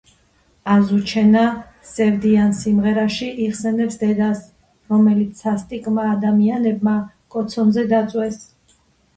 აზუჩენა 0.75 1.41
სევდიან 1.89 2.55
სიმღერაში 2.61 3.29
იხსენებს 3.47 3.99
დედას, 4.05 4.41
რომელიც 4.95 5.45
სასტიკმა 5.45 6.07
ადამიანებმა 6.17 6.99
კოცონზე 7.37 7.89
დაწვეს. 7.97 8.43